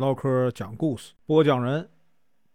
[0.00, 1.86] 唠嗑讲故事，播讲人：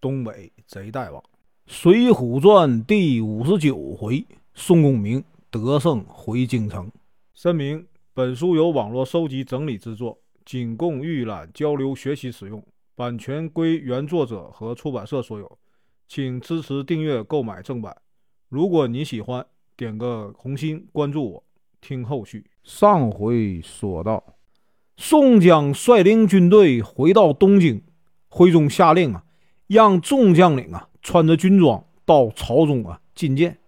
[0.00, 1.20] 东北贼大王，
[1.66, 6.88] 《水浒传》第五十九回，宋公明得胜回京城。
[7.34, 7.84] 声明：
[8.14, 15.58] 本书由网络收集整理制作，仅供预览、交流、学习使用，版权归原作者和出版社所有，
[16.06, 17.96] 请支持订阅、购买正版。
[18.48, 19.44] 如果你喜欢，
[19.76, 21.44] 点个红心，关注我，
[21.80, 22.46] 听后续。
[22.62, 24.22] 上回说到。
[25.04, 27.82] 宋江率领军队回到东京，
[28.28, 29.24] 徽宗下令啊，
[29.66, 33.58] 让众将领啊穿着军装到朝中啊觐见。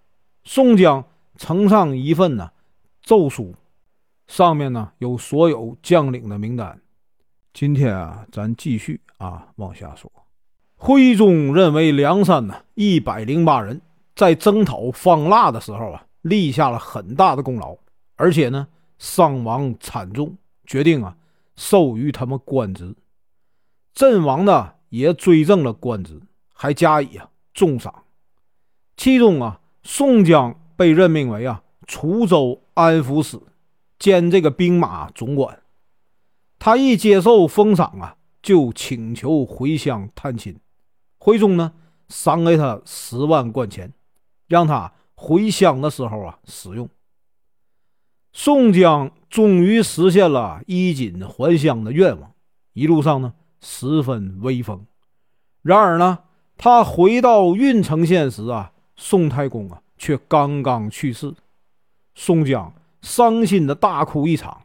[0.45, 1.05] 宋江
[1.37, 2.53] 呈上一份呢
[3.03, 3.53] 奏书，
[4.29, 6.81] 上面呢有所有将领的名单。
[7.53, 10.09] 今天啊，咱继续啊往下说。
[10.77, 13.81] 徽宗认为梁山呢一百零八人
[14.15, 17.77] 在征讨方腊的时候啊立下了很大的功劳，
[18.15, 20.33] 而且呢伤亡惨重。
[20.65, 21.15] 决定啊，
[21.57, 22.95] 授予他们官职，
[23.93, 26.21] 阵亡的也追赠了官职，
[26.53, 28.05] 还加以啊重赏。
[28.97, 33.41] 其中啊，宋江被任命为啊滁州安抚使
[33.99, 35.63] 兼这个兵马总管。
[36.59, 40.59] 他一接受封赏啊，就请求回乡探亲。
[41.19, 41.73] 徽宗呢，
[42.09, 43.93] 赏给他十万贯钱，
[44.47, 46.89] 让他回乡的时候啊使用。
[48.33, 52.31] 宋江终于实现了衣锦还乡的愿望，
[52.73, 54.87] 一路上呢十分威风。
[55.61, 56.21] 然而呢，
[56.57, 61.35] 他回到郓城县时啊，宋太公啊却刚刚去世。
[62.15, 64.63] 宋江伤心的大哭一场，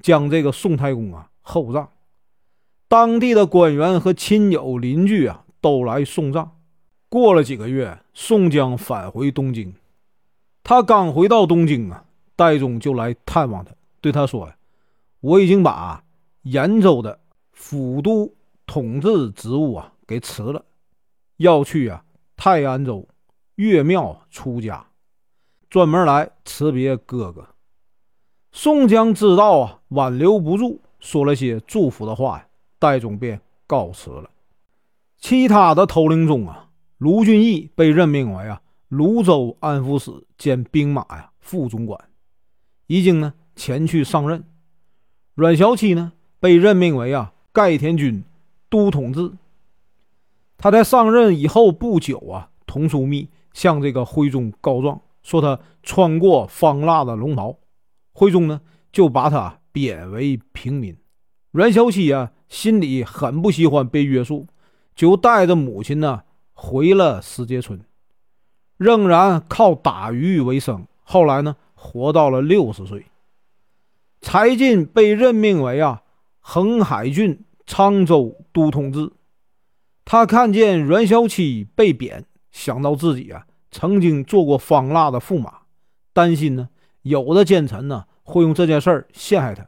[0.00, 1.90] 将这个宋太公啊厚葬。
[2.88, 6.52] 当地的官员和亲友邻居啊都来送葬。
[7.10, 9.74] 过了几个月，宋江返回东京。
[10.64, 12.04] 他刚回到东京啊。
[12.34, 13.72] 戴宗就来探望他，
[14.06, 14.56] 对他说呀
[15.18, 16.04] ：“我已经把
[16.42, 17.18] 延州的
[17.50, 18.32] 府都
[18.64, 20.64] 统治职务啊给辞了，
[21.38, 22.04] 要去啊
[22.36, 23.08] 泰安州
[23.56, 24.86] 岳庙出家，
[25.68, 27.48] 专门来辞别哥哥。”
[28.54, 32.46] 宋江知道啊挽留不住，说了些祝福的话呀，
[32.78, 34.30] 戴宗便告辞了。
[35.18, 36.68] 其他的头领中啊，
[36.98, 42.00] 卢俊义被任命为啊泸州安抚使兼兵马呀副总管。
[42.86, 44.44] 已经呢前去上任，
[45.34, 48.22] 阮小七呢被任命为啊盖田军
[48.68, 49.32] 都统制。
[50.56, 57.58] 他在上任以后不久啊，童枢密向这个徽宗告状，说他穿过方腊的龙袍，
[58.12, 58.60] 徽宗呢
[58.92, 60.96] 就把他贬为平民。
[61.50, 64.46] 阮小七啊心里很不喜欢被约束，
[64.94, 67.80] 就带着母亲呢回了石碣村，
[68.76, 70.86] 仍然靠打鱼为生。
[71.02, 71.56] 后来呢？
[71.78, 73.04] 活到了六十岁，
[74.28, 76.02] 柴进被任命为啊
[76.40, 79.12] 恒海郡沧州都统制。
[80.04, 85.60] 他看见阮小七被贬，想到自己啊曾经做过方腊的驸马，
[86.12, 86.68] 担心呢
[87.02, 89.64] 有的奸臣呢会用这件事儿陷害他，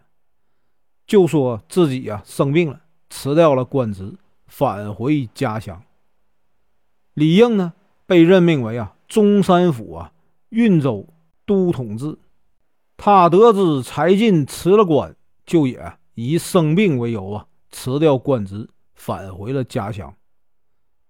[1.07, 2.81] 就说自己啊生病了，
[3.11, 4.17] 辞掉了官职，
[4.49, 5.81] 返回家乡。
[7.15, 7.75] 李应呢
[8.07, 10.13] 被任命为啊中山府啊
[10.49, 11.07] 运州。
[11.47, 12.19] 都统制，
[12.99, 15.15] 他得知柴进辞了官，
[15.47, 20.13] 就也以生病为由啊，辞掉官职，返回了家乡。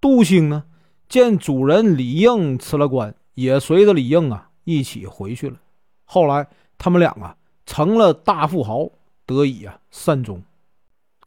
[0.00, 0.64] 杜兴呢，
[1.08, 5.56] 见主人李应辞了官，也随着李应啊一起回去了。
[6.04, 6.46] 后来
[6.76, 7.34] 他们俩啊
[7.64, 8.90] 成了大富豪，
[9.24, 10.42] 得以啊善终。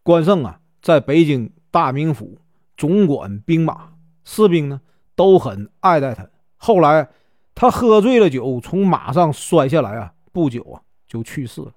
[0.03, 2.37] 关胜啊在北京大名府
[2.77, 3.89] 总管兵马，
[4.23, 4.79] 士兵呢
[5.15, 6.29] 都很爱戴他。
[6.55, 7.09] 后来。
[7.53, 10.13] 他喝醉了酒，从马上摔下来啊！
[10.31, 11.73] 不久啊，就去世了。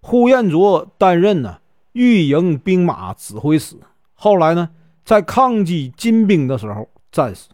[0.00, 1.60] 呼延灼担任呢
[1.92, 3.76] 御营兵马指挥使，
[4.12, 4.70] 后来呢，
[5.04, 7.48] 在抗击金兵的时候战死。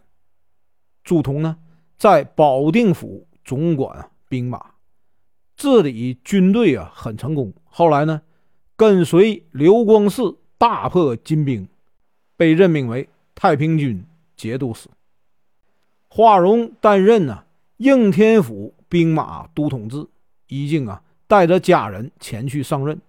[1.03, 1.57] 朱仝呢，
[1.97, 4.73] 在保定府总管兵马，
[5.55, 7.53] 治理军队啊很成功。
[7.63, 8.21] 后来呢，
[8.75, 10.21] 跟随刘光世
[10.57, 11.67] 大破金兵，
[12.35, 14.89] 被任命为太平军节度使。
[16.09, 17.45] 华容担任呢
[17.81, 20.05] 应天府兵马都统制，
[20.45, 23.01] 已经啊带着家人前去上任。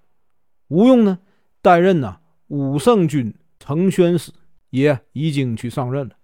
[0.69, 1.19] 吴用呢
[1.61, 4.33] 担任呢武圣军承宣使，
[4.71, 6.17] 也已经去上任了。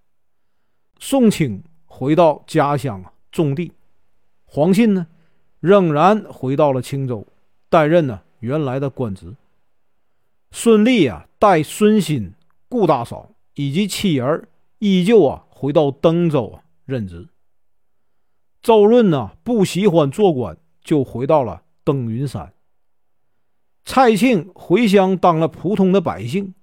[0.98, 3.72] 宋清回到家乡啊种地，
[4.46, 5.08] 黄信呢
[5.60, 7.26] 仍然回到了青州，
[7.68, 9.36] 担任呢原来的官职。
[10.52, 12.32] 孙立啊带孙新、
[12.70, 14.48] 顾大嫂以及妻儿，
[14.78, 16.64] 依旧啊回到登州啊。
[16.86, 17.28] 任职。
[18.60, 22.52] 周润呢不喜欢做官，就回到了登云山。
[23.84, 26.54] 蔡庆回乡当了普通的百姓，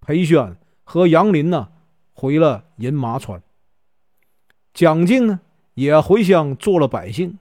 [0.00, 1.68] 裴宣和杨林呢
[2.12, 3.42] 回了饮马川。
[4.72, 5.40] 蒋敬呢
[5.74, 7.38] 也回乡做了百姓，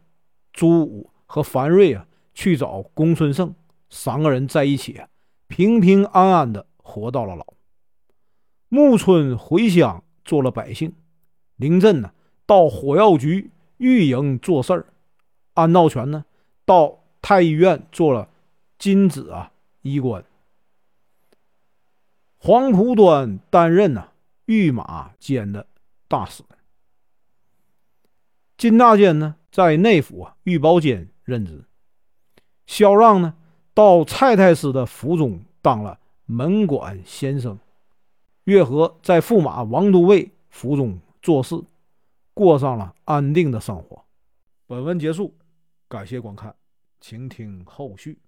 [0.51, 3.55] 朱武和樊瑞啊去找公孙胜，
[3.89, 5.07] 三个人在一起啊
[5.47, 7.45] 平平安安的活到了老。
[8.67, 10.93] 木村回乡做了百姓，
[11.55, 12.11] 林震呢
[12.45, 13.51] 到火药局
[13.83, 14.85] 御营做事儿，
[15.55, 16.23] 安道全呢
[16.63, 18.29] 到太医院做了。
[18.79, 19.51] 金子啊，
[19.81, 20.23] 衣官。
[22.37, 24.09] 黄浦端担任呢
[24.45, 25.67] 御马监的
[26.07, 26.43] 大使。
[28.57, 31.65] 金大坚呢在内府啊御宝监任职。
[32.65, 33.33] 萧让呢
[33.73, 37.59] 到蔡太师的府中当了门管先生。
[38.45, 41.61] 月和在驸马王都尉府中做事，
[42.33, 44.03] 过上了安定的生活。
[44.65, 45.37] 本文结束，
[45.87, 46.55] 感谢观看，
[46.99, 48.19] 请听后续。